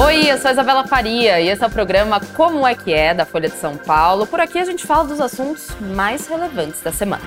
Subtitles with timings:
[0.00, 3.12] Oi, eu sou a Isabela Faria e esse é o programa Como é que é
[3.12, 4.28] da Folha de São Paulo.
[4.28, 7.24] Por aqui a gente fala dos assuntos mais relevantes da semana.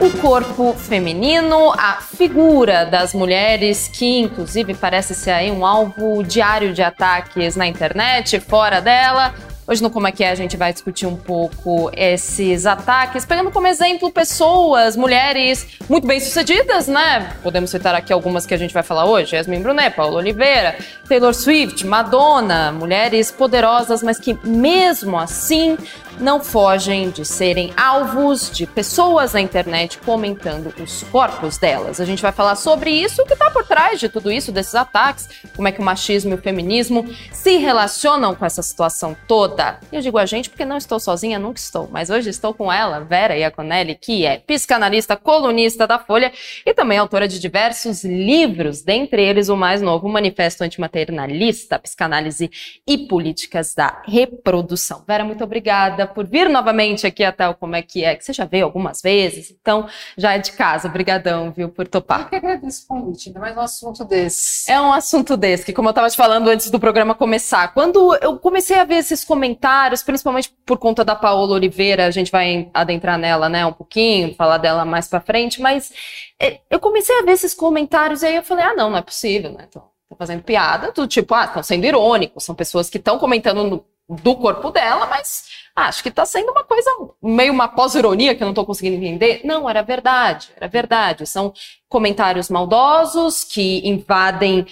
[0.00, 6.72] O corpo feminino, a figura das mulheres, que inclusive parece ser aí um alvo diário
[6.72, 9.34] de ataques na internet, fora dela.
[9.70, 13.50] Hoje no Como é que é a gente vai discutir um pouco esses ataques, pegando
[13.50, 17.34] como exemplo pessoas, mulheres muito bem-sucedidas, né?
[17.42, 20.74] Podemos citar aqui algumas que a gente vai falar hoje: Yasmin Brunet, Paula Oliveira,
[21.06, 25.76] Taylor Swift, Madonna, mulheres poderosas, mas que mesmo assim
[26.20, 32.00] não fogem de serem alvos de pessoas na internet comentando os corpos delas.
[32.00, 34.74] A gente vai falar sobre isso, o que está por trás de tudo isso, desses
[34.74, 39.78] ataques, como é que o machismo e o feminismo se relacionam com essa situação toda.
[39.92, 42.72] E eu digo a gente porque não estou sozinha, nunca estou, mas hoje estou com
[42.72, 46.32] ela, Vera Iaconelli, que é psicanalista, colunista da Folha
[46.66, 52.50] e também autora de diversos livros, dentre eles o mais novo, Manifesto Antimaternalista, Psicanálise
[52.86, 55.04] e Políticas da Reprodução.
[55.06, 58.32] Vera, muito obrigada por vir novamente aqui até o Como é que é, que você
[58.32, 60.88] já veio algumas vezes, então já é de casa.
[60.88, 62.22] Obrigadão, viu, por topar.
[62.22, 64.70] Eu que agradeço o convite, ainda mais um assunto desse.
[64.70, 68.16] É um assunto desse, que como eu estava te falando antes do programa começar, quando
[68.20, 72.70] eu comecei a ver esses comentários, principalmente por conta da Paola Oliveira, a gente vai
[72.74, 75.92] adentrar nela, né, um pouquinho, falar dela mais para frente, mas
[76.40, 79.02] é, eu comecei a ver esses comentários e aí eu falei, ah, não, não é
[79.02, 82.98] possível, né, então, tô fazendo piada, do tipo, ah, estão sendo irônicos, são pessoas que
[82.98, 85.44] estão comentando no, do corpo dela, mas
[85.86, 86.90] acho que está sendo uma coisa
[87.22, 89.40] meio uma pós-ironia que eu não estou conseguindo entender.
[89.44, 91.26] Não, era verdade, era verdade.
[91.26, 91.52] São
[91.88, 94.66] comentários maldosos que invadem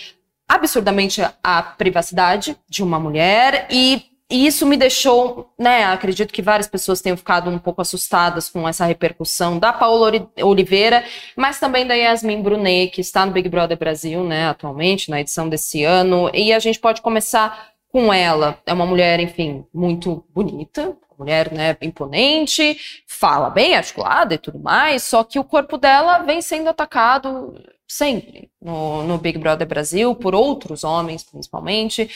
[0.48, 5.84] absurdamente a privacidade de uma mulher e e isso me deixou, né?
[5.84, 11.04] Acredito que várias pessoas tenham ficado um pouco assustadas com essa repercussão da Paola Oliveira,
[11.36, 15.48] mas também da Yasmin Brunet, que está no Big Brother Brasil, né, atualmente, na edição
[15.48, 16.28] desse ano.
[16.34, 18.58] E a gente pode começar com ela.
[18.66, 25.02] É uma mulher, enfim, muito bonita, mulher, né, imponente, fala bem, articulada e tudo mais,
[25.02, 27.54] só que o corpo dela vem sendo atacado
[27.88, 32.10] sempre no, no, Big Brother Brasil, por outros homens principalmente,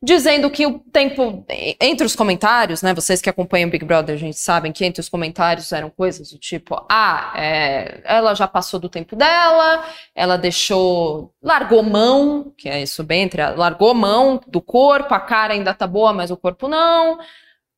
[0.00, 1.44] dizendo que o tempo,
[1.80, 5.00] entre os comentários, né, vocês que acompanham o Big Brother, a gente sabem que entre
[5.00, 9.84] os comentários eram coisas do tipo, ah, é, ela já passou do tempo dela,
[10.14, 15.54] ela deixou, largou mão, que é isso bem entre, largou mão do corpo, a cara
[15.54, 17.18] ainda tá boa, mas o corpo não,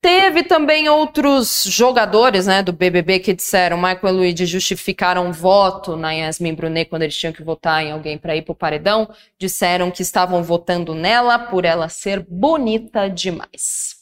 [0.01, 6.13] Teve também outros jogadores né, do BBB que disseram, Michael e Luigi justificaram voto na
[6.13, 9.91] Yasmin Brunet quando eles tinham que votar em alguém para ir para o paredão, disseram
[9.91, 13.97] que estavam votando nela por ela ser bonita demais.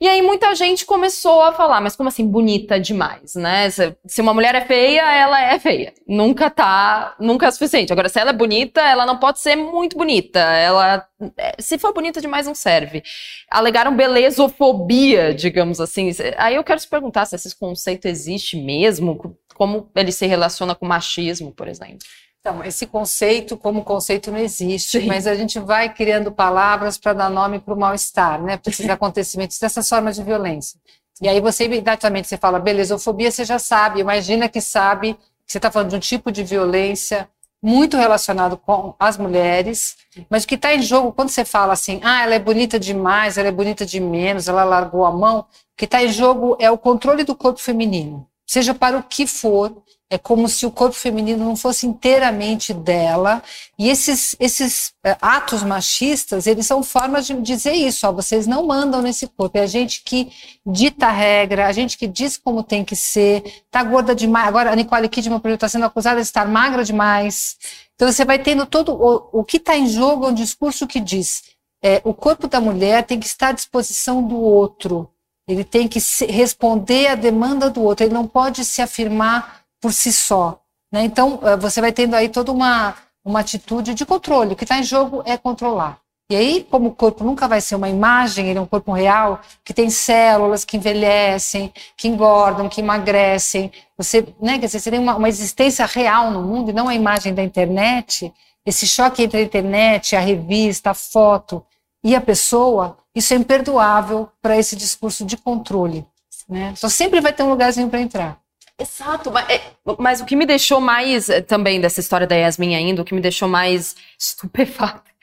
[0.00, 3.68] E aí muita gente começou a falar, mas como assim bonita demais, né?
[3.70, 5.94] Se uma mulher é feia, ela é feia.
[6.06, 7.92] Nunca tá, nunca é suficiente.
[7.92, 10.38] Agora, se ela é bonita, ela não pode ser muito bonita.
[10.38, 13.02] Ela, é, se for bonita demais, não serve.
[13.50, 16.10] Alegaram belezofobia, digamos assim.
[16.36, 20.86] Aí eu quero te perguntar se esse conceito existe mesmo, como ele se relaciona com
[20.86, 22.06] machismo, por exemplo.
[22.46, 25.08] Então, esse conceito, como conceito, não existe, Sim.
[25.08, 28.56] mas a gente vai criando palavras para dar nome para o mal-estar, né?
[28.56, 30.78] Para esses acontecimentos, dessas formas de violência.
[31.20, 35.58] E aí você imediatamente você fala, belezofobia, você já sabe, imagina que sabe que você
[35.58, 37.28] está falando de um tipo de violência
[37.60, 39.96] muito relacionado com as mulheres,
[40.30, 43.36] mas o que está em jogo, quando você fala assim, ah, ela é bonita demais,
[43.36, 45.46] ela é bonita de menos, ela largou a mão, o
[45.76, 49.82] que está em jogo é o controle do corpo feminino, seja para o que for,
[50.08, 53.42] é como se o corpo feminino não fosse inteiramente dela.
[53.76, 58.06] E esses, esses é, atos machistas, eles são formas de dizer isso.
[58.06, 59.58] Ó, vocês não mandam nesse corpo.
[59.58, 60.30] É a gente que
[60.64, 63.64] dita a regra, a gente que diz como tem que ser.
[63.68, 64.46] Tá gorda demais.
[64.46, 67.56] Agora a Nicole Kidman, por está sendo acusada de estar magra demais.
[67.96, 68.92] Então você vai tendo todo...
[68.92, 72.60] O, o que está em jogo é um discurso que diz é, o corpo da
[72.60, 75.08] mulher tem que estar à disposição do outro.
[75.48, 78.04] Ele tem que responder à demanda do outro.
[78.04, 80.60] Ele não pode se afirmar por si só.
[80.92, 81.04] Né?
[81.04, 82.94] Então, eh, você vai tendo aí toda uma,
[83.24, 84.54] uma atitude de controle.
[84.54, 86.00] O que está em jogo é controlar.
[86.28, 89.40] E aí, como o corpo nunca vai ser uma imagem, ele é um corpo real,
[89.64, 93.70] que tem células que envelhecem, que engordam, que emagrecem.
[93.96, 96.94] Você, né, quer dizer, você tem uma, uma existência real no mundo e não a
[96.96, 98.32] imagem da internet.
[98.64, 101.64] Esse choque entre a internet, a revista, a foto
[102.04, 106.06] e a pessoa, isso é imperdoável para esse discurso de controle.
[106.48, 106.74] Né?
[106.76, 108.38] Então sempre vai ter um lugarzinho para entrar.
[108.78, 109.62] Exato, mas, é,
[109.98, 113.14] mas, o que me deixou mais eh, também dessa história da Yasmin ainda, o que
[113.14, 115.16] me deixou mais estupefata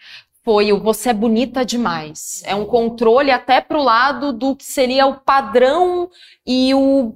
[0.43, 2.43] foi o você é bonita demais.
[2.45, 6.09] É um controle até pro lado do que seria o padrão
[6.45, 7.15] e o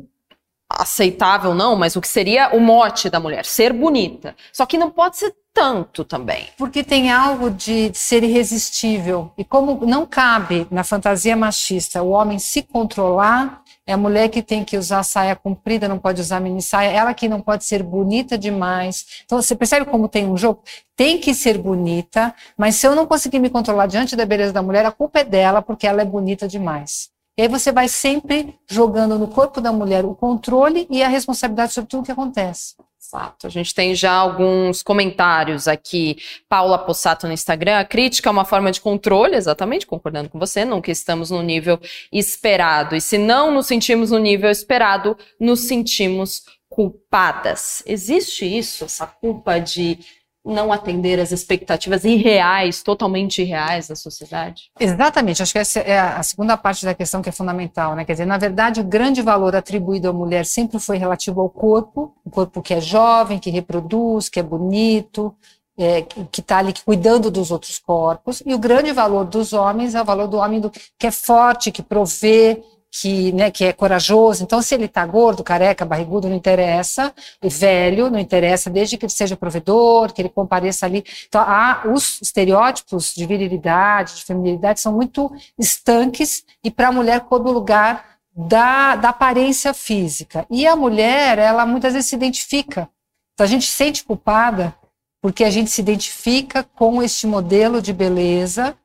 [0.69, 4.35] aceitável não, mas o que seria o mote da mulher, ser bonita.
[4.51, 6.49] Só que não pode ser tanto também.
[6.55, 9.31] Porque tem algo de ser irresistível.
[9.35, 14.43] E como não cabe na fantasia machista o homem se controlar, é a mulher que
[14.43, 17.81] tem que usar saia comprida, não pode usar mini saia, ela que não pode ser
[17.81, 19.23] bonita demais.
[19.25, 20.61] Então você percebe como tem um jogo?
[20.95, 24.61] Tem que ser bonita, mas se eu não conseguir me controlar diante da beleza da
[24.61, 27.09] mulher, a culpa é dela porque ela é bonita demais.
[27.35, 31.73] E aí você vai sempre jogando no corpo da mulher o controle e a responsabilidade
[31.73, 32.75] sobre tudo o que acontece.
[33.07, 33.47] Exato.
[33.47, 36.17] A gente tem já alguns comentários aqui.
[36.49, 37.79] Paula Possato no Instagram.
[37.79, 40.65] A crítica é uma forma de controle, exatamente, concordando com você.
[40.65, 41.79] Nunca estamos no nível
[42.11, 42.97] esperado.
[42.97, 47.81] E se não nos sentimos no nível esperado, nos sentimos culpadas.
[47.85, 49.99] Existe isso, essa culpa de
[50.47, 54.71] não atender às expectativas irreais, totalmente irreais da sociedade?
[54.79, 58.05] Exatamente, acho que essa é a segunda parte da questão que é fundamental, né?
[58.05, 62.15] Quer dizer, na verdade, o grande valor atribuído à mulher sempre foi relativo ao corpo,
[62.23, 65.35] o corpo que é jovem, que reproduz, que é bonito,
[65.77, 70.01] é, que está ali cuidando dos outros corpos, e o grande valor dos homens é
[70.01, 72.63] o valor do homem do, que é forte, que provê,
[72.99, 74.43] que, né, que é corajoso.
[74.43, 77.13] Então, se ele está gordo, careca, barrigudo, não interessa.
[77.43, 81.03] E velho, não interessa, desde que ele seja provedor, que ele compareça ali.
[81.27, 87.21] Então, há, os estereótipos de virilidade, de feminilidade, são muito estanques e para a mulher
[87.21, 90.45] coube o lugar da, da aparência física.
[90.49, 92.89] E a mulher, ela muitas vezes se identifica.
[93.33, 94.73] Então, a gente se sente culpada
[95.21, 98.75] porque a gente se identifica com este modelo de beleza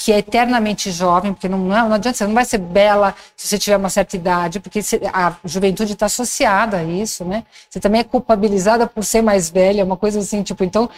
[0.00, 3.58] que é eternamente jovem, porque não, não adianta, você não vai ser bela se você
[3.58, 4.78] tiver uma certa idade, porque
[5.12, 7.42] a juventude está associada a isso, né?
[7.68, 10.88] Você também é culpabilizada por ser mais velha, uma coisa assim, tipo, então,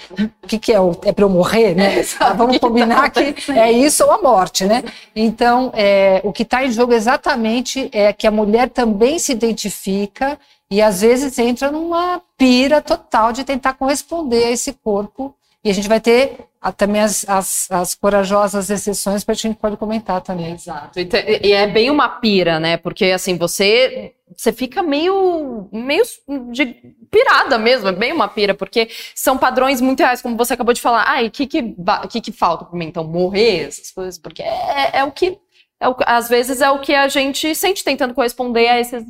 [0.42, 0.76] o que, que é?
[1.06, 2.04] É para eu morrer, né?
[2.20, 4.84] Ah, vamos combinar que é isso ou a morte, né?
[5.16, 10.38] Então, é, o que está em jogo exatamente é que a mulher também se identifica
[10.70, 15.74] e às vezes entra numa pira total de tentar corresponder a esse corpo e a
[15.74, 16.38] gente vai ter
[16.76, 20.52] também as, as, as corajosas exceções que a gente pode comentar também.
[20.52, 20.98] Exato.
[20.98, 22.76] E, te, e, é bem uma pira, né?
[22.76, 26.04] Porque assim, você você fica meio meio
[26.52, 26.66] de
[27.10, 30.80] pirada mesmo, é bem uma pira, porque são padrões muito reais, como você acabou de
[30.80, 31.04] falar.
[31.06, 31.74] Ai, o que que,
[32.10, 35.38] que que falta para mim então morrer, essas coisas, porque é, é o que
[35.80, 39.02] é o, às vezes é o que a gente sente tentando corresponder a esses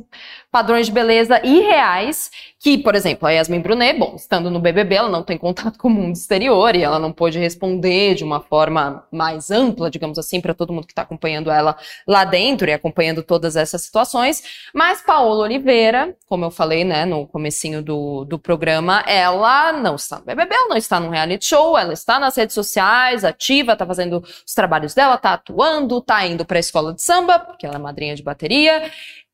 [0.51, 5.09] padrões de beleza irreais, que, por exemplo, a Yasmin Brunet, bom, estando no BBB, ela
[5.09, 9.07] não tem contato com o mundo exterior e ela não pôde responder de uma forma
[9.11, 11.75] mais ampla, digamos assim, para todo mundo que está acompanhando ela
[12.05, 14.43] lá dentro e acompanhando todas essas situações.
[14.75, 20.19] Mas Paola Oliveira, como eu falei, né, no comecinho do, do programa, ela não está
[20.19, 23.85] no BBB, ela não está no reality show, ela está nas redes sociais, ativa, está
[23.85, 27.75] fazendo os trabalhos dela, está atuando, está indo para a escola de samba, porque ela
[27.75, 28.91] é madrinha de bateria,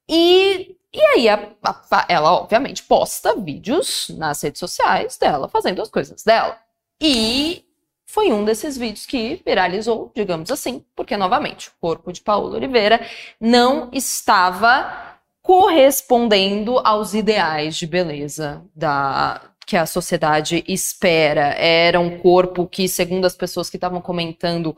[0.09, 5.89] e e aí, a, a, ela, obviamente, posta vídeos nas redes sociais dela fazendo as
[5.89, 6.57] coisas dela.
[6.99, 7.63] E
[8.07, 13.05] foi um desses vídeos que viralizou, digamos assim, porque, novamente, o corpo de Paulo Oliveira
[13.39, 21.53] não estava correspondendo aos ideais de beleza da, que a sociedade espera.
[21.57, 24.75] Era um corpo que, segundo as pessoas que estavam comentando,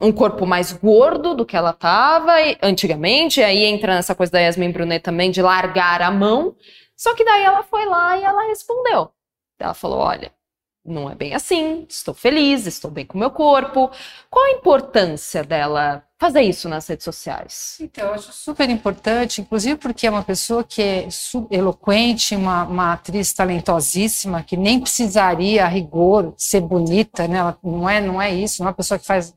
[0.00, 4.70] um corpo mais gordo do que ela estava antigamente, aí entra nessa coisa da Yasmin
[4.70, 6.54] Brunet também de largar a mão.
[6.96, 9.10] Só que daí ela foi lá e ela respondeu.
[9.58, 10.32] Ela falou: olha,
[10.84, 13.90] não é bem assim, estou feliz, estou bem com o meu corpo.
[14.30, 17.76] Qual a importância dela fazer isso nas redes sociais?
[17.80, 21.08] Então, eu acho super importante, inclusive porque é uma pessoa que é
[21.50, 27.38] eloquente, uma, uma atriz talentosíssima, que nem precisaria, a rigor, ser bonita, né?
[27.38, 29.34] Ela não é, não é isso, não é uma pessoa que faz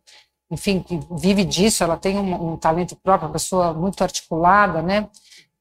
[0.52, 5.08] enfim, que vive disso, ela tem um, um talento próprio, uma pessoa muito articulada, né?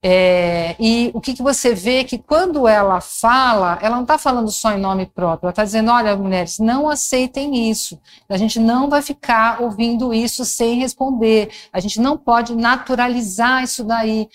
[0.01, 4.49] É, e o que, que você vê que quando ela fala, ela não está falando
[4.49, 8.01] só em nome próprio, ela está dizendo: olha, mulheres, não aceitem isso.
[8.29, 11.51] A gente não vai ficar ouvindo isso sem responder.
[11.73, 14.29] A gente não pode naturalizar isso daí.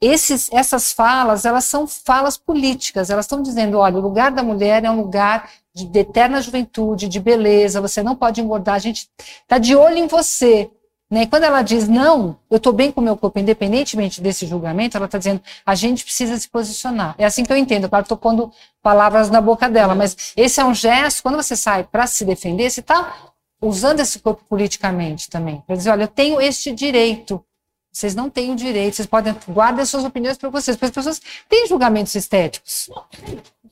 [0.00, 4.84] Esses, essas falas, elas são falas políticas, elas estão dizendo: olha, o lugar da mulher
[4.84, 5.50] é um lugar
[5.80, 9.08] de, de eterna juventude, de beleza, você não pode engordar, a gente
[9.42, 10.70] está de olho em você.
[11.10, 11.22] Né?
[11.22, 14.96] E quando ela diz, não, eu estou bem com o meu corpo, independentemente desse julgamento,
[14.96, 17.16] ela está dizendo, a gente precisa se posicionar.
[17.18, 20.64] É assim que eu entendo, claro, estou pondo palavras na boca dela, mas esse é
[20.64, 25.62] um gesto, quando você sai para se defender, você está usando esse corpo politicamente também,
[25.66, 27.44] para dizer, olha, eu tenho este direito,
[27.92, 31.20] vocês não têm o direito, vocês podem guardar suas opiniões para vocês, porque as pessoas
[31.48, 32.88] têm julgamentos estéticos.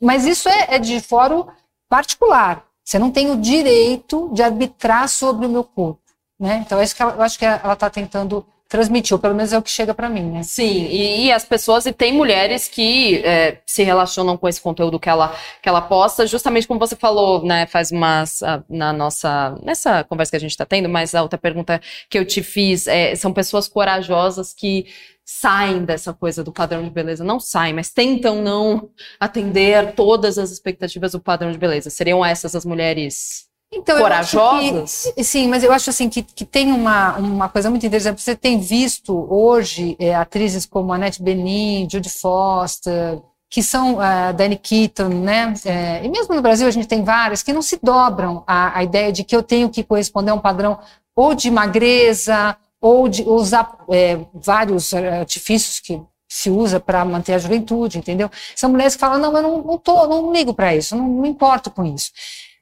[0.01, 1.47] Mas isso é, é de fórum
[1.89, 2.65] particular.
[2.85, 6.01] Você não tem o direito de arbitrar sobre o meu corpo.
[6.39, 6.63] Né?
[6.65, 9.53] Então, é isso que ela, eu acho que ela está tentando transmitir, ou pelo menos
[9.53, 10.43] é o que chega para mim, né?
[10.43, 15.01] Sim, e, e, as pessoas, e tem mulheres que é, se relacionam com esse conteúdo
[15.01, 20.05] que ela, que ela posta, justamente como você falou, né, faz umas, na nossa, nessa
[20.05, 23.15] conversa que a gente está tendo, mas a outra pergunta que eu te fiz, é,
[23.15, 24.87] são pessoas corajosas que
[25.25, 30.51] saem dessa coisa do padrão de beleza, não saem, mas tentam não atender todas as
[30.51, 31.91] expectativas do padrão de beleza.
[31.91, 35.13] Seriam essas as mulheres então, corajosas?
[35.15, 38.23] Que, sim, mas eu acho assim que, que tem uma, uma coisa muito interessante.
[38.23, 43.21] Você tem visto hoje é, atrizes como Annette Benin, Judy Foster,
[43.51, 45.55] que são uh, Danny Keaton, né?
[45.65, 48.85] É, e mesmo no Brasil a gente tem várias que não se dobram à, à
[48.85, 50.79] ideia de que eu tenho que corresponder a um padrão
[51.17, 57.39] ou de magreza ou de usar é, vários artifícios que se usa para manter a
[57.39, 58.31] juventude, entendeu?
[58.55, 61.29] São mulheres que falam, não, eu não, não, tô, não ligo para isso, não me
[61.29, 62.13] importo com isso.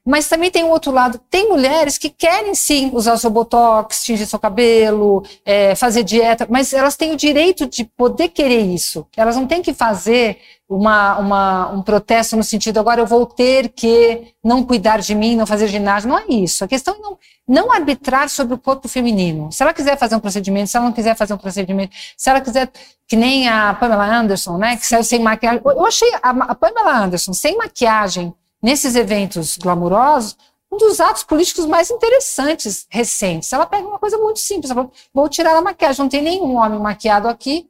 [0.07, 4.25] Mas também tem o outro lado, tem mulheres que querem sim usar seu botox, tingir
[4.25, 9.05] seu cabelo, é, fazer dieta, mas elas têm o direito de poder querer isso.
[9.17, 10.37] Elas não têm que fazer
[10.69, 15.35] uma, uma, um protesto no sentido, agora eu vou ter que não cuidar de mim,
[15.35, 16.07] não fazer ginásio.
[16.07, 16.63] Não é isso.
[16.63, 19.51] A questão é não, não arbitrar sobre o corpo feminino.
[19.51, 22.39] Se ela quiser fazer um procedimento, se ela não quiser fazer um procedimento, se ela
[22.39, 22.71] quiser,
[23.05, 25.61] que nem a Pamela Anderson, né, que saiu sem maquiagem.
[25.65, 30.37] Eu achei a, a Pamela Anderson sem maquiagem nesses eventos glamurosos,
[30.71, 33.51] um dos atos políticos mais interessantes recentes.
[33.51, 36.55] Ela pega uma coisa muito simples, ela fala, vou tirar a maquiagem, não tem nenhum
[36.57, 37.69] homem maquiado aqui,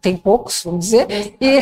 [0.00, 1.06] tem poucos, vamos dizer,
[1.40, 1.60] e,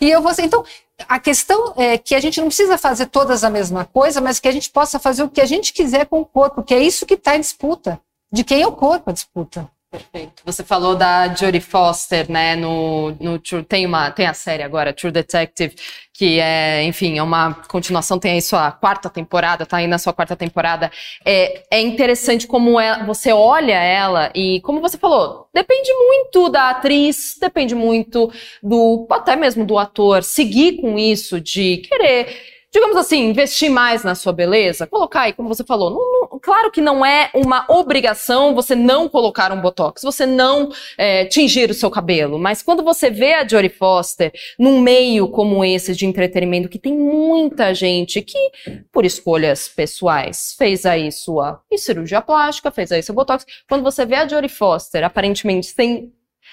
[0.00, 0.64] e eu vou então,
[1.08, 4.48] a questão é que a gente não precisa fazer todas a mesma coisa, mas que
[4.48, 7.04] a gente possa fazer o que a gente quiser com o corpo, que é isso
[7.04, 8.00] que está em disputa,
[8.32, 9.70] de quem é o corpo a disputa.
[9.96, 10.42] Perfeito.
[10.44, 12.54] Você falou da Jodie Foster, né?
[12.54, 15.74] No, no tem uma tem a série agora, True Detective,
[16.12, 18.18] que é, enfim, é uma continuação.
[18.18, 20.90] Tem aí sua quarta temporada, tá aí na sua quarta temporada.
[21.24, 26.70] É, é interessante como é, você olha ela e, como você falou, depende muito da
[26.70, 28.30] atriz, depende muito
[28.62, 34.14] do até mesmo do ator seguir com isso de querer digamos assim, investir mais na
[34.14, 38.54] sua beleza, colocar aí, como você falou, não, não, claro que não é uma obrigação
[38.54, 43.10] você não colocar um botox, você não é, tingir o seu cabelo, mas quando você
[43.10, 48.38] vê a Jodie Foster num meio como esse de entretenimento, que tem muita gente que,
[48.92, 54.14] por escolhas pessoais, fez aí sua cirurgia plástica, fez aí seu botox, quando você vê
[54.14, 56.12] a Jodie Foster aparentemente sem,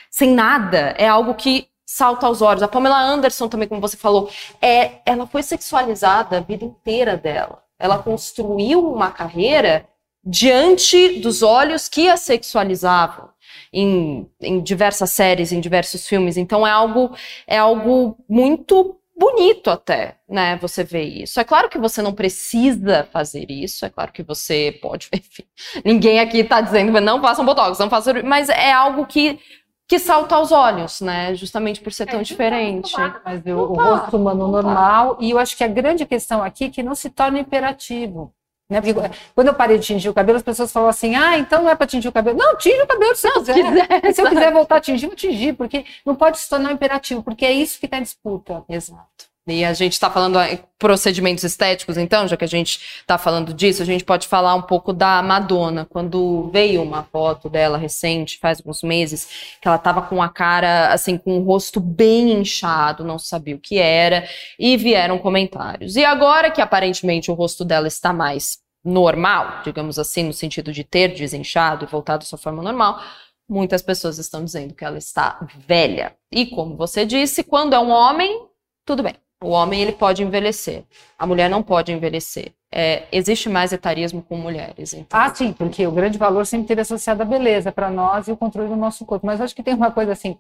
[0.10, 2.64] sem nada, é algo que salta aos olhos.
[2.64, 4.28] A Pamela Anderson também, como você falou,
[4.60, 7.63] é, ela foi sexualizada a vida inteira dela.
[7.84, 9.86] Ela construiu uma carreira
[10.24, 13.28] diante dos olhos que a sexualizavam
[13.74, 16.38] em, em diversas séries, em diversos filmes.
[16.38, 17.14] Então é algo
[17.46, 20.58] é algo muito bonito até, né?
[20.62, 21.42] Você vê isso.
[21.42, 25.44] É claro que você não precisa fazer isso, é claro que você pode, enfim.
[25.84, 29.40] Ninguém aqui está dizendo não façam botox, não façam, mas é algo que
[29.88, 31.36] que salta aos olhos, né?
[31.36, 32.94] Justamente por ser tão é, diferente.
[32.94, 36.66] Tá mas o, o rosto humano normal, e eu acho que a grande questão aqui
[36.66, 38.34] é que não se torna imperativo.
[38.70, 38.82] Né?
[38.82, 41.70] Porque quando eu parei de tingir o cabelo, as pessoas falam assim: ah, então não
[41.70, 42.38] é para tingir o cabelo.
[42.38, 43.54] Não, tinge o cabelo se não, quiser.
[43.54, 44.14] quiser.
[44.14, 47.46] Se eu quiser voltar a tingir, vou tingir, porque não pode se tornar imperativo, porque
[47.46, 48.64] é isso que está em disputa.
[48.68, 49.33] Exato.
[49.46, 53.54] E a gente está falando em procedimentos estéticos, então, já que a gente está falando
[53.54, 55.86] disso, a gente pode falar um pouco da Madonna.
[55.86, 60.94] Quando veio uma foto dela recente, faz alguns meses, que ela estava com a cara,
[60.94, 64.26] assim, com o rosto bem inchado, não sabia o que era,
[64.58, 65.98] e vieram comentários.
[65.98, 70.86] E agora que aparentemente o rosto dela está mais normal, digamos assim, no sentido de
[70.86, 73.02] ter desinchado e voltado à sua forma normal,
[73.50, 76.16] muitas pessoas estão dizendo que ela está velha.
[76.32, 78.48] E como você disse, quando é um homem,
[78.86, 80.84] tudo bem o homem ele pode envelhecer,
[81.20, 82.54] a mulher não pode envelhecer.
[82.76, 84.94] É, existe mais etarismo com mulheres.
[84.94, 85.20] Então.
[85.20, 88.38] Ah, sim, porque o grande valor sempre teve associado à beleza para nós e o
[88.38, 89.28] controle do nosso corpo.
[89.28, 90.40] Mas acho que tem uma coisa assim,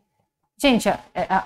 [0.58, 1.44] gente, a, a,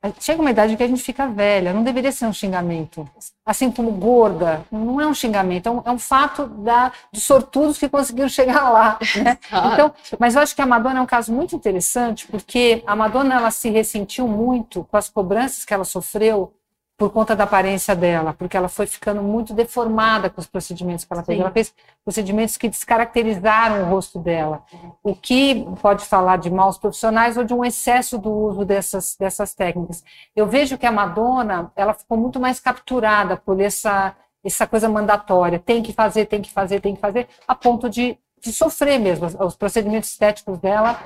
[0.00, 3.04] a, chega uma idade que a gente fica velha, não deveria ser um xingamento.
[3.44, 7.76] Assim como gorda, não é um xingamento, é um, é um fato da, de sortudos
[7.76, 9.00] que conseguiram chegar lá.
[9.24, 9.36] Né?
[9.72, 13.34] Então, mas eu acho que a Madonna é um caso muito interessante, porque a Madonna
[13.34, 16.52] ela se ressentiu muito com as cobranças que ela sofreu
[17.02, 21.12] por conta da aparência dela, porque ela foi ficando muito deformada com os procedimentos que
[21.12, 21.36] ela fez.
[21.36, 21.42] Sim.
[21.42, 24.62] Ela fez procedimentos que descaracterizaram o rosto dela,
[25.02, 29.52] o que pode falar de maus profissionais ou de um excesso do uso dessas, dessas
[29.52, 30.04] técnicas.
[30.36, 35.58] Eu vejo que a Madonna, ela ficou muito mais capturada por essa, essa coisa mandatória,
[35.58, 39.26] tem que fazer, tem que fazer, tem que fazer, a ponto de, de sofrer mesmo.
[39.44, 41.00] Os procedimentos estéticos dela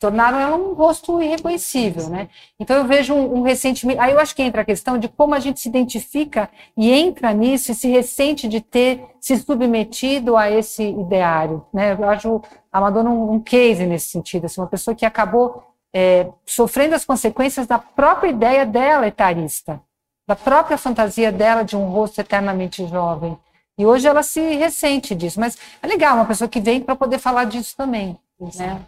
[0.00, 2.30] tornaram ela um rosto irreconhecível, né?
[2.58, 4.00] Então eu vejo um, um, ressentimento.
[4.00, 7.34] Aí eu acho que entra a questão de como a gente se identifica e entra
[7.34, 11.92] nisso e se ressente de ter se submetido a esse ideário, né?
[11.92, 12.42] Eu acho
[12.72, 15.62] a Madonna um, um case nesse sentido, assim, uma pessoa que acabou
[15.94, 19.82] é, sofrendo as consequências da própria ideia dela etarista,
[20.26, 23.36] da própria fantasia dela de um rosto eternamente jovem.
[23.76, 25.38] E hoje ela se ressente disso.
[25.38, 28.18] Mas é legal, uma pessoa que vem para poder falar disso também.
[28.56, 28.80] Né?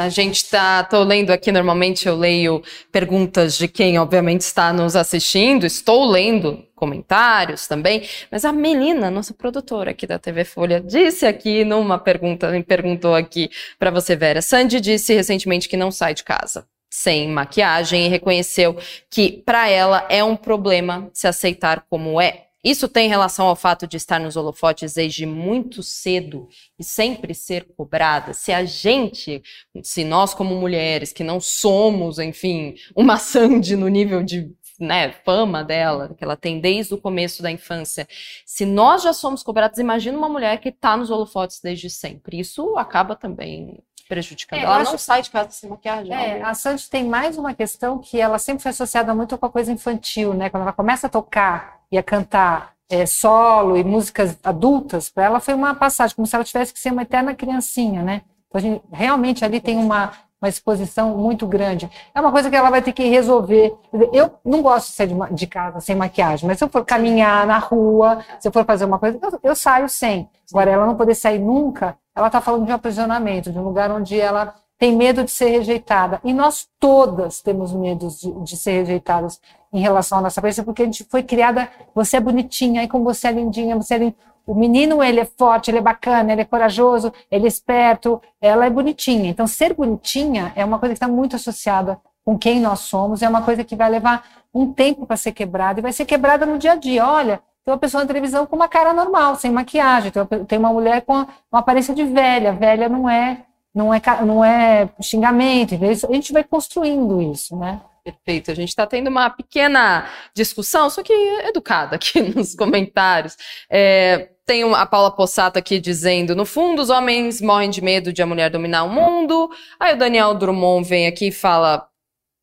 [0.00, 4.96] A gente está, estou lendo aqui, normalmente eu leio perguntas de quem, obviamente, está nos
[4.96, 11.26] assistindo, estou lendo comentários também, mas a Melina, nossa produtora aqui da TV Folha, disse
[11.26, 14.40] aqui numa pergunta, me perguntou aqui para você, Vera.
[14.40, 18.78] Sandy disse recentemente que não sai de casa sem maquiagem e reconheceu
[19.10, 22.46] que para ela é um problema se aceitar como é.
[22.62, 26.46] Isso tem relação ao fato de estar nos holofotes desde muito cedo
[26.78, 28.34] e sempre ser cobrada.
[28.34, 29.42] Se a gente,
[29.82, 35.62] se nós como mulheres que não somos, enfim, uma Sandy no nível de né, fama
[35.62, 38.08] dela, que ela tem desde o começo da infância,
[38.46, 42.40] se nós já somos cobradas, imagina uma mulher que está nos holofotes desde sempre.
[42.40, 44.58] Isso acaba também prejudicando.
[44.58, 46.12] É, ela não sai de casa sem maquiagem.
[46.12, 49.50] É, a Sandy tem mais uma questão que ela sempre foi associada muito com a
[49.50, 50.50] coisa infantil, né?
[50.50, 55.54] Quando ela começa a tocar ia cantar é, solo e músicas adultas, para ela foi
[55.54, 58.22] uma passagem, como se ela tivesse que ser uma eterna criancinha, né?
[58.48, 61.90] Então, a gente, realmente ali tem uma, uma exposição muito grande.
[62.14, 63.76] É uma coisa que ela vai ter que resolver.
[64.12, 67.58] Eu não gosto de sair de, casa sem maquiagem, mas se eu for caminhar na
[67.58, 70.28] rua, se eu for fazer uma coisa, eu, eu saio sem.
[70.50, 73.90] Agora, ela não poder sair nunca, ela está falando de um aprisionamento, de um lugar
[73.90, 76.22] onde ela tem medo de ser rejeitada.
[76.24, 79.38] E nós todas temos medo de, de ser rejeitadas
[79.70, 83.04] em relação à nossa aparência, porque a gente foi criada, você é bonitinha, aí como
[83.04, 84.14] você é lindinha, você é.
[84.46, 88.64] O menino, ele é forte, ele é bacana, ele é corajoso, ele é esperto, ela
[88.64, 89.28] é bonitinha.
[89.28, 93.28] Então, ser bonitinha é uma coisa que está muito associada com quem nós somos, é
[93.28, 96.58] uma coisa que vai levar um tempo para ser quebrada, e vai ser quebrada no
[96.58, 97.06] dia a dia.
[97.06, 100.10] Olha, tem uma pessoa na televisão com uma cara normal, sem maquiagem,
[100.48, 101.12] tem uma mulher com
[101.52, 106.44] uma aparência de velha, velha não é não é, não é xingamento, a gente vai
[106.44, 107.80] construindo isso, né?
[108.02, 108.50] Perfeito.
[108.50, 113.36] A gente está tendo uma pequena discussão, só que educada aqui nos comentários.
[113.68, 118.22] É, tem a Paula Possato aqui dizendo: no fundo, os homens morrem de medo de
[118.22, 119.50] a mulher dominar o mundo.
[119.78, 121.86] Aí o Daniel Drummond vem aqui e fala: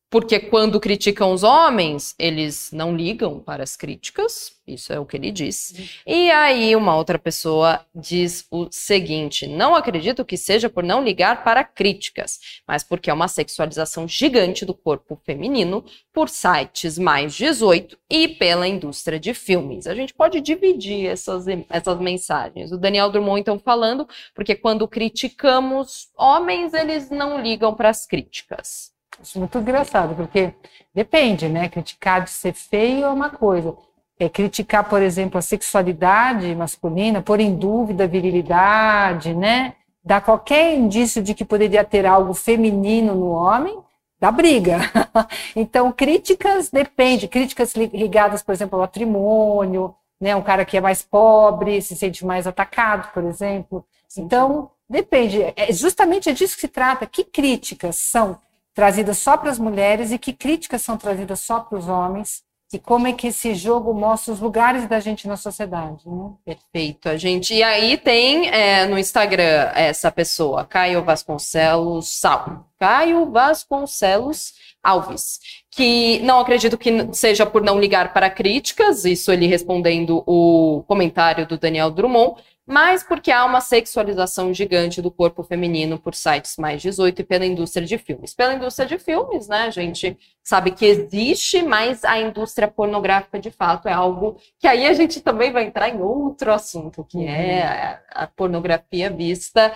[0.10, 5.18] porque quando criticam os homens, eles não ligam para as críticas, isso é o que
[5.18, 5.74] ele diz.
[5.78, 5.86] Uhum.
[6.06, 11.44] E aí uma outra pessoa diz o seguinte: não acredito que seja por não ligar
[11.44, 17.98] para críticas, mas porque é uma sexualização gigante do corpo feminino por sites mais 18
[18.10, 19.88] e pela indústria de filmes.
[19.88, 22.72] A gente pode dividir essas, essas mensagens.
[22.72, 28.97] O Daniel Drummond então falando, porque quando criticamos homens, eles não ligam para as críticas.
[29.22, 30.54] Isso é muito engraçado, porque
[30.94, 31.70] depende, né?
[31.70, 33.76] Criticar de ser feio é uma coisa.
[34.20, 39.76] É criticar, por exemplo, a sexualidade masculina, pôr em dúvida a virilidade, né?
[40.04, 43.78] Dar qualquer indício de que poderia ter algo feminino no homem,
[44.20, 44.80] dá briga.
[45.56, 50.36] então, críticas depende, críticas ligadas, por exemplo, ao matrimônio, né?
[50.36, 53.86] Um cara que é mais pobre se sente mais atacado, por exemplo.
[54.18, 55.54] Então, depende.
[55.56, 57.06] É justamente disso que se trata.
[57.06, 58.40] Que críticas são
[58.78, 62.78] trazidas só para as mulheres e que críticas são trazidas só para os homens e
[62.78, 66.04] como é que esse jogo mostra os lugares da gente na sociedade.
[66.06, 66.30] Né?
[66.46, 67.56] Perfeito, a gente.
[67.56, 72.68] E aí tem é, no Instagram essa pessoa, Caio Vasconcelos Sal.
[72.78, 75.40] Caio Vasconcelos Alves,
[75.72, 81.48] que não acredito que seja por não ligar para críticas, isso ele respondendo o comentário
[81.48, 82.36] do Daniel Drummond,
[82.68, 87.46] mas porque há uma sexualização gigante do corpo feminino por sites mais 18 e pela
[87.46, 88.34] indústria de filmes.
[88.34, 93.50] Pela indústria de filmes, né, a gente sabe que existe, mas a indústria pornográfica de
[93.50, 97.64] fato é algo que aí a gente também vai entrar em outro assunto, que é
[97.64, 98.22] uhum.
[98.22, 99.74] a, a pornografia vista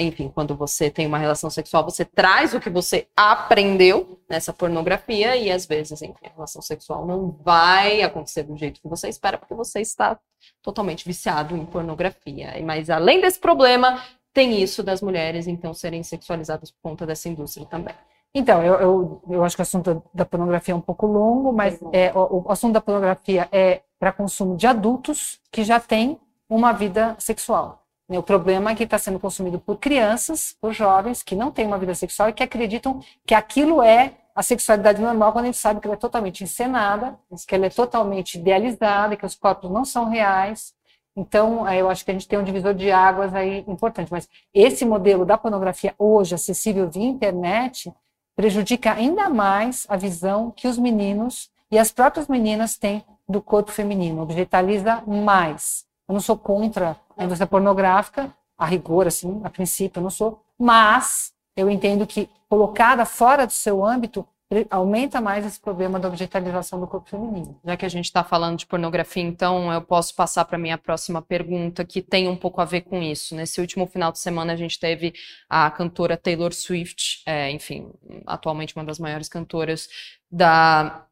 [0.00, 5.36] enfim, quando você tem uma relação sexual, você traz o que você aprendeu nessa pornografia
[5.36, 9.38] e às vezes, enfim, a relação sexual não vai acontecer do jeito que você espera
[9.38, 10.18] porque você está
[10.62, 12.54] totalmente viciado em pornografia.
[12.64, 17.66] Mas além desse problema, tem isso das mulheres então serem sexualizadas por conta dessa indústria
[17.66, 17.94] também.
[18.32, 21.80] Então, eu, eu, eu acho que o assunto da pornografia é um pouco longo, mas
[21.92, 26.72] é, o, o assunto da pornografia é para consumo de adultos que já têm uma
[26.72, 27.79] vida sexual.
[28.18, 31.78] O problema é que está sendo consumido por crianças, por jovens que não têm uma
[31.78, 35.80] vida sexual e que acreditam que aquilo é a sexualidade normal, quando a gente sabe
[35.80, 40.08] que ela é totalmente encenada, que ela é totalmente idealizada, que os corpos não são
[40.08, 40.74] reais.
[41.14, 44.10] Então, eu acho que a gente tem um divisor de águas aí importante.
[44.10, 47.92] Mas esse modelo da pornografia hoje acessível via internet
[48.34, 53.70] prejudica ainda mais a visão que os meninos e as próprias meninas têm do corpo
[53.70, 55.89] feminino, objetaliza mais.
[56.10, 60.42] Eu não sou contra a indústria pornográfica, a rigor, assim, a princípio, eu não sou,
[60.58, 64.26] mas eu entendo que colocada fora do seu âmbito,
[64.68, 67.56] aumenta mais esse problema da objetalização do corpo feminino.
[67.64, 71.22] Já que a gente está falando de pornografia, então eu posso passar para minha próxima
[71.22, 73.36] pergunta, que tem um pouco a ver com isso.
[73.36, 75.14] Nesse último final de semana, a gente teve
[75.48, 77.88] a cantora Taylor Swift, é, enfim,
[78.26, 79.88] atualmente uma das maiores cantoras
[80.28, 81.06] da,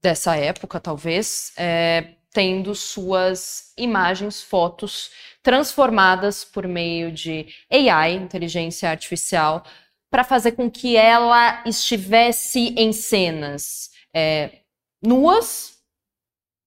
[0.00, 5.10] dessa época, talvez, é, tendo suas imagens, fotos
[5.42, 9.64] transformadas por meio de AI, inteligência artificial,
[10.10, 14.60] para fazer com que ela estivesse em cenas é,
[15.02, 15.78] nuas,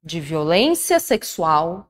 [0.03, 1.87] de violência sexual.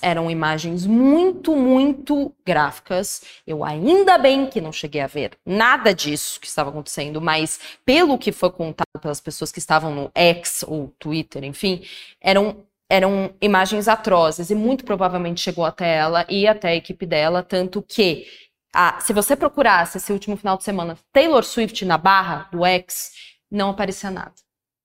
[0.00, 3.22] Eram imagens muito, muito gráficas.
[3.46, 8.16] Eu ainda bem que não cheguei a ver nada disso que estava acontecendo, mas pelo
[8.16, 11.84] que foi contado pelas pessoas que estavam no X ou Twitter, enfim,
[12.22, 17.42] eram eram imagens atrozes e muito provavelmente chegou até ela e até a equipe dela,
[17.42, 18.26] tanto que
[18.74, 23.10] ah, se você procurasse esse último final de semana Taylor Swift na barra do X,
[23.50, 24.34] não aparecia nada.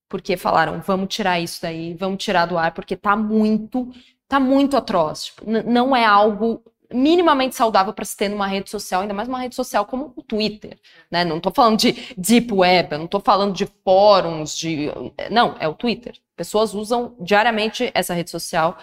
[0.10, 3.92] Porque falaram, vamos tirar isso daí, vamos tirar do ar, porque tá muito,
[4.28, 5.26] tá muito atroz.
[5.26, 9.40] Tipo, não é algo minimamente saudável para se ter numa rede social, ainda mais uma
[9.40, 11.24] rede social como o Twitter, né?
[11.24, 14.90] Não estou falando de deep web, não estou falando de fóruns, de
[15.30, 16.16] não, é o Twitter.
[16.36, 18.78] Pessoas usam diariamente essa rede social.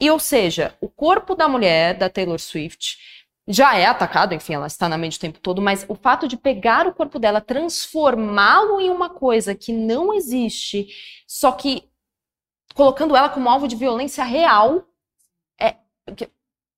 [0.00, 2.98] E ou seja, o corpo da mulher da Taylor Swift
[3.48, 6.36] já é atacado, enfim, ela está na mente o tempo todo, mas o fato de
[6.36, 10.88] pegar o corpo dela, transformá-lo em uma coisa que não existe,
[11.26, 11.88] só que
[12.74, 14.84] colocando ela como alvo de violência real,
[15.60, 15.76] é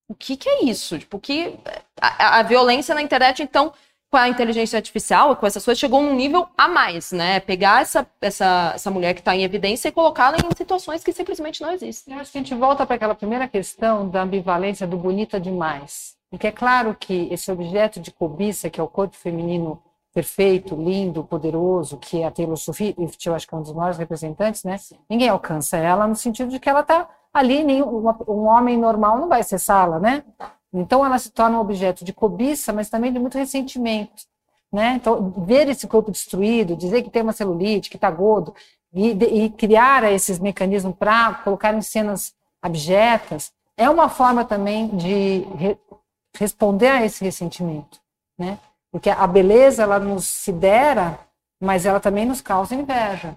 [0.09, 0.99] o que, que é isso?
[0.99, 1.59] Tipo, que
[2.01, 3.73] a, a, violência na internet, então,
[4.11, 7.41] com a inteligência artificial, com essas coisas, chegou num nível a mais, né?
[7.41, 11.61] Pegar essa, essa, essa mulher que está em evidência e colocá-la em situações que simplesmente
[11.61, 12.15] não existem.
[12.15, 16.17] Eu acho que a gente volta para aquela primeira questão da ambivalência do bonita demais.
[16.31, 19.83] Porque é claro que esse objeto de cobiça, que é o corpo feminino
[20.15, 23.99] perfeito, lindo, poderoso, que é a Taylor Swift, eu acho que é um dos maiores
[23.99, 24.77] representantes, né?
[25.09, 29.29] Ninguém alcança ela no sentido de que ela está ali, nenhum, um homem normal não
[29.29, 30.25] vai acessá-la, né?
[30.73, 34.25] Então ela se torna um objeto de cobiça, mas também de muito ressentimento,
[34.73, 34.95] né?
[34.95, 38.55] Então ver esse corpo destruído, dizer que tem uma celulite, que está gordo,
[38.93, 45.47] e, e criar esses mecanismos para colocar em cenas abjetas, é uma forma também de
[46.37, 48.01] responder a esse ressentimento,
[48.39, 48.59] né?
[48.91, 51.19] Porque a beleza ela nos sidera,
[51.61, 53.37] mas ela também nos causa inveja.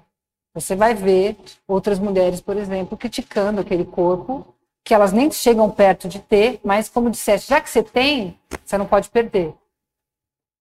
[0.53, 1.37] Você vai ver
[1.67, 6.89] outras mulheres, por exemplo, criticando aquele corpo que elas nem chegam perto de ter, mas
[6.89, 9.53] como disseste, já que você tem, você não pode perder.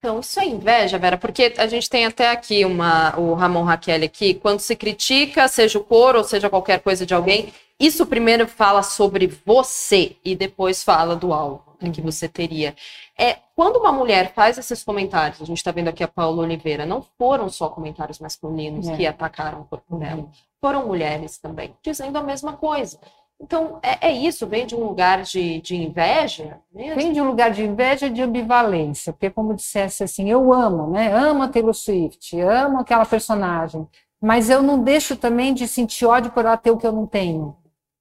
[0.00, 4.02] Então, isso é inveja, Vera, porque a gente tem até aqui uma, o Ramon Raquel
[4.02, 8.48] aqui, quando se critica, seja o cor ou seja qualquer coisa de alguém, isso primeiro
[8.48, 11.92] fala sobre você e depois fala do algo uhum.
[11.92, 12.74] que você teria.
[13.18, 16.86] É, quando uma mulher faz esses comentários, a gente está vendo aqui a Paula Oliveira,
[16.86, 18.96] não foram só comentários masculinos é.
[18.96, 20.26] que atacaram o corpo dela,
[20.62, 22.98] foram mulheres também, dizendo a mesma coisa.
[23.40, 26.58] Então, é, é, isso, vem de um lugar de, de inveja?
[26.72, 26.94] Mesmo?
[26.94, 30.90] Vem de um lugar de inveja e de ambivalência, porque como dissesse assim, eu amo,
[30.90, 31.10] né?
[31.12, 33.88] Amo a Taylor Swift, amo aquela personagem,
[34.20, 37.06] mas eu não deixo também de sentir ódio por ela ter o que eu não
[37.06, 37.56] tenho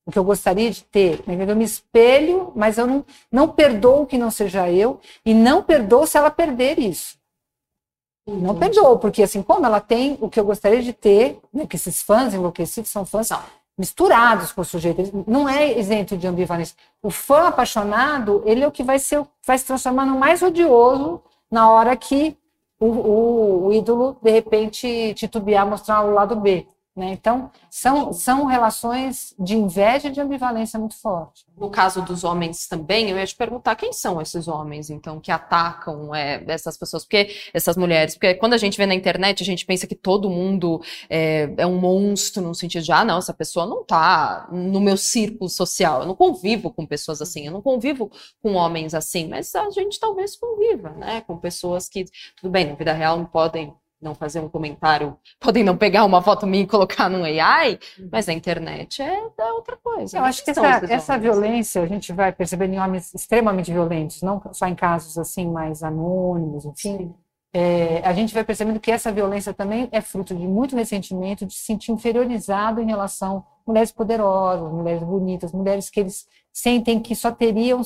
[0.10, 1.23] o que eu gostaria de ter.
[1.28, 1.38] Né?
[1.47, 6.08] Eu me espelho, mas eu não, não perdoo que não seja eu, e não perdoo
[6.08, 7.17] se ela perder isso.
[8.28, 11.75] Não perdoo, porque assim, como ela tem o que eu gostaria de ter, né, que
[11.75, 13.43] esses fãs enlouquecidos são fãs não,
[13.79, 16.75] misturados com o sujeito, ele não é isento de ambivalência.
[17.01, 21.21] O fã apaixonado, ele é o que vai, ser, vai se transformar no mais odioso
[21.49, 22.37] na hora que
[22.77, 26.67] o, o, o ídolo, de repente, titubear, mostrar o lado B.
[26.99, 27.13] Né?
[27.13, 31.45] Então, são, são relações de inveja e de ambivalência muito forte.
[31.57, 35.31] No caso dos homens também, eu ia te perguntar quem são esses homens, então, que
[35.31, 39.45] atacam é, essas pessoas, porque essas mulheres, porque quando a gente vê na internet, a
[39.45, 43.33] gente pensa que todo mundo é, é um monstro, no sentido de, ah, não, essa
[43.33, 47.62] pessoa não tá no meu círculo social, eu não convivo com pessoas assim, eu não
[47.62, 48.12] convivo
[48.43, 52.03] com homens assim, mas a gente talvez conviva, né, com pessoas que,
[52.35, 56.21] tudo bem, na vida real não podem não fazer um comentário, podem não pegar uma
[56.21, 58.09] foto minha e colocar no AI, uhum.
[58.12, 60.17] mas a internet é, é outra coisa.
[60.17, 64.41] Eu acho que essa, essa violência a gente vai percebendo em homens extremamente violentos, não
[64.53, 67.13] só em casos assim mais anônimos, enfim.
[67.51, 71.53] É, a gente vai percebendo que essa violência também é fruto de muito ressentimento, de
[71.53, 77.31] se sentir inferiorizado em relação mulheres poderosas, mulheres bonitas, mulheres que eles sentem que só
[77.31, 77.81] teriam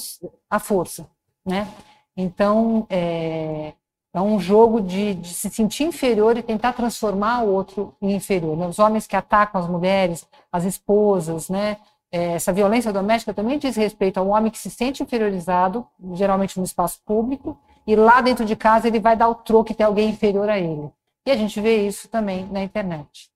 [0.49, 1.07] a força,
[1.45, 1.67] né?
[2.15, 3.73] Então, é,
[4.13, 8.55] é um jogo de, de, se sentir inferior e tentar transformar o outro em inferior.
[8.55, 8.67] Né?
[8.67, 11.77] Os homens que atacam as mulheres, as esposas, né?
[12.11, 16.63] É, essa violência doméstica também diz respeito ao homem que se sente inferiorizado, geralmente no
[16.63, 20.11] espaço público, e lá dentro de casa ele vai dar o troco e ter alguém
[20.11, 20.91] inferior a ele.
[21.25, 23.32] E a gente vê isso também na internet.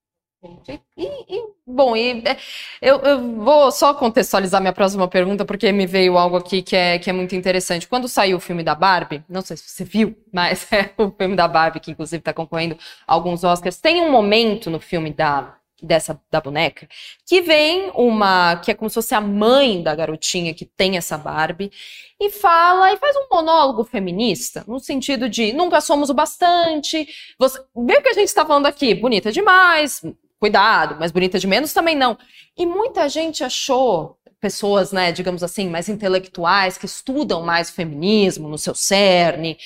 [0.98, 2.38] E, e, bom, e, é,
[2.82, 7.00] eu, eu, vou só contextualizar minha próxima pergunta, porque me veio algo aqui que é,
[7.00, 7.88] que é muito interessante.
[7.88, 11.36] Quando saiu o filme da Barbie, não sei se você viu, mas é o filme
[11.36, 16.20] da Barbie, que inclusive está concorrendo alguns Oscars, tem um momento no filme da, dessa
[16.32, 16.88] da boneca
[17.26, 21.18] que vem uma que é como se fosse a mãe da garotinha que tem essa
[21.18, 21.72] Barbie
[22.20, 27.08] e fala e faz um monólogo feminista no sentido de nunca somos o bastante
[27.38, 30.02] você vê o que a gente está falando aqui bonita demais
[30.39, 32.17] cuidado, mas bonita de menos também não.
[32.58, 38.47] E muita gente achou, pessoas, né, digamos assim, mais intelectuais, que estudam mais o feminismo
[38.47, 39.58] no seu cerne,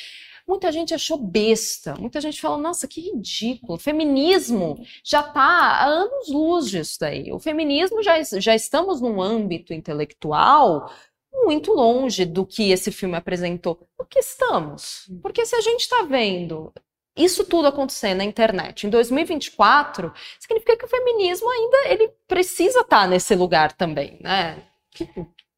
[0.48, 1.96] muita gente achou besta.
[1.96, 3.76] Muita gente falou, nossa, que ridículo.
[3.76, 7.32] O feminismo já está há anos luz disso daí.
[7.32, 10.92] O feminismo já, já estamos num âmbito intelectual
[11.34, 13.88] muito longe do que esse filme apresentou.
[13.98, 15.10] Por que estamos?
[15.22, 16.74] Porque se a gente está vendo
[17.16, 23.08] isso tudo acontecer na internet em 2024, significa que o feminismo ainda ele precisa estar
[23.08, 24.64] nesse lugar também, né?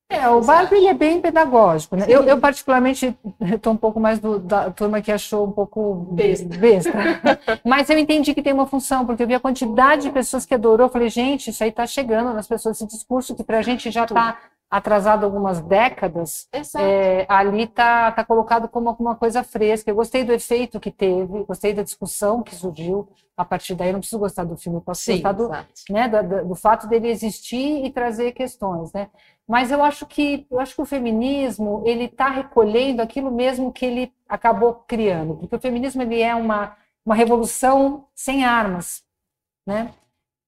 [0.10, 2.06] É, o Barbie é bem pedagógico, né?
[2.08, 6.46] Eu, eu, particularmente estou um pouco mais do, da turma que achou um pouco besta.
[6.46, 6.92] besta.
[7.66, 10.54] Mas eu entendi que tem uma função, porque eu vi a quantidade de pessoas que
[10.54, 10.86] adorou.
[10.86, 13.90] Eu falei, gente, isso aí está chegando nas pessoas, esse discurso que para a gente
[13.90, 14.38] já está
[14.74, 19.92] atrasado algumas décadas, é, ali está tá colocado como alguma coisa fresca.
[19.92, 23.08] Eu gostei do efeito que teve, gostei da discussão que surgiu
[23.38, 23.90] a partir daí.
[23.90, 25.50] Eu não preciso gostar do filme, posso Sim, gostar do,
[25.92, 29.12] né, do, do, fato dele existir e trazer questões, né?
[29.48, 33.86] Mas eu acho que eu acho que o feminismo ele está recolhendo aquilo mesmo que
[33.86, 39.04] ele acabou criando, porque o feminismo ele é uma uma revolução sem armas,
[39.68, 39.94] né?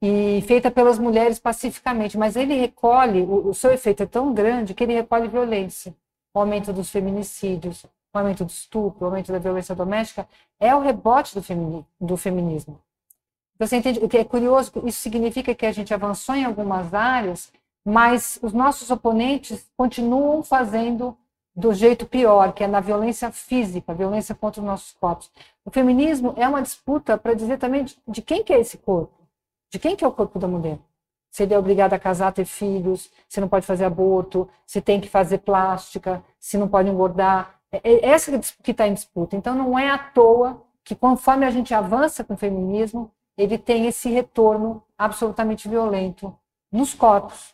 [0.02, 4.74] E feita pelas mulheres pacificamente, mas ele recolhe, o, o, seu efeito é tão grande
[4.74, 5.96] que ele recolhe violência,
[6.34, 10.28] o aumento dos feminicídios, o aumento do estupro, o aumento da violência doméstica,
[10.60, 12.80] é o rebote do, femini, do feminismo.
[13.56, 14.00] Então, você entende?
[14.00, 17.52] O que é curioso, isso significa que a gente avançou em algumas áreas,
[17.86, 21.18] mas os nossos oponentes continuam fazendo
[21.56, 25.32] do jeito pior, que é na violência física, violência contra os nossos corpos.
[25.64, 29.25] O feminismo é uma disputa para dizer também de, de quem que é esse corpo
[29.72, 30.80] de quem que é o corpo da mulher?
[31.32, 35.02] Se ele é obrigado a casar, ter filhos, se não pode fazer aborto, se tem
[35.02, 37.60] que fazer plástica, se não pode engordar.
[37.72, 39.36] É, é essa que está em disputa.
[39.36, 43.88] Então não é à toa que conforme a gente avança com o feminismo, ele tem
[43.88, 46.34] esse retorno absolutamente violento
[46.72, 47.54] nos corpos.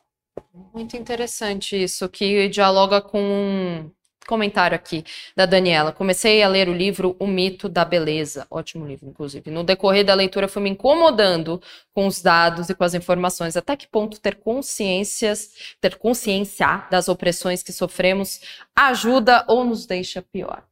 [0.73, 3.89] Muito interessante isso, que dialoga com
[4.27, 5.03] comentário aqui
[5.35, 5.91] da Daniela.
[5.91, 8.45] Comecei a ler o livro O Mito da Beleza.
[8.49, 9.51] Ótimo livro, inclusive.
[9.51, 11.61] No decorrer da leitura, fui me incomodando
[11.93, 13.57] com os dados e com as informações.
[13.57, 18.41] Até que ponto ter consciências, ter consciência das opressões que sofremos
[18.75, 20.63] ajuda ou nos deixa pior?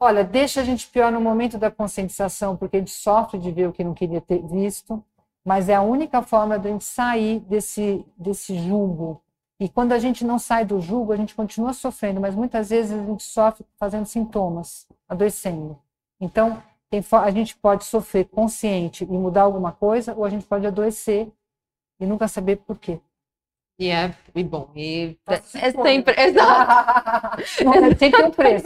[0.00, 3.68] Olha, deixa a gente pior no momento da conscientização, porque a gente sofre de ver
[3.68, 5.04] o que não queria ter visto,
[5.44, 9.20] mas é a única forma de a gente sair desse, desse julgo
[9.60, 12.92] e quando a gente não sai do jugo, a gente continua sofrendo, mas muitas vezes
[12.92, 15.76] a gente sofre fazendo sintomas, adoecendo.
[16.20, 20.66] Então, tem, a gente pode sofrer consciente e mudar alguma coisa, ou a gente pode
[20.66, 21.28] adoecer
[21.98, 23.00] e nunca saber por quê.
[23.80, 26.14] E é e bom, e é, é sempre.
[26.20, 27.40] Exato.
[27.40, 28.64] é, sempre um preço.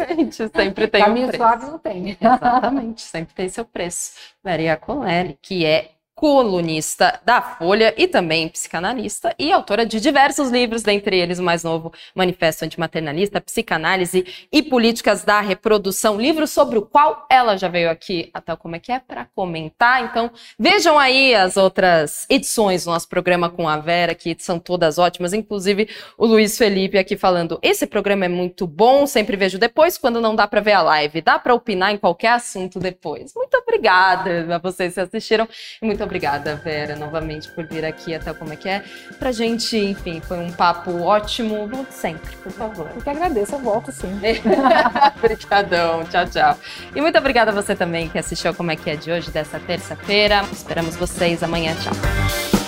[0.54, 1.42] Sempre tem Caminho um preço.
[1.42, 2.16] suave não tem.
[2.18, 4.12] Exatamente, sempre tem seu preço.
[4.42, 5.90] Maria Coleri, que é
[6.22, 11.64] colunista da Folha e também psicanalista e autora de diversos livros, dentre eles o mais
[11.64, 17.90] novo Manifesto Antimaternalista, Psicanálise e Políticas da Reprodução, livro sobre o qual ela já veio
[17.90, 20.04] aqui até como é que é para comentar.
[20.04, 24.98] Então, vejam aí as outras edições do nosso programa com a Vera, que são todas
[24.98, 29.98] ótimas, inclusive o Luiz Felipe aqui falando: "Esse programa é muito bom, sempre vejo depois
[29.98, 31.20] quando não dá para ver a live.
[31.20, 33.32] Dá para opinar em qualquer assunto depois".
[33.34, 35.48] Muito obrigada a vocês que assistiram
[35.82, 38.84] e muito obrigada, Vera, novamente por vir aqui até como é que é.
[39.18, 41.66] Pra gente, enfim, foi um papo ótimo.
[41.66, 42.90] Volte sempre, por favor.
[42.94, 44.12] Eu que agradeço, eu volto sim.
[45.16, 46.58] Obrigadão, tchau, tchau.
[46.94, 49.58] E muito obrigada a você também que assistiu Como é que é de hoje, dessa
[49.58, 50.44] terça-feira.
[50.52, 51.74] Esperamos vocês amanhã.
[51.76, 52.61] Tchau.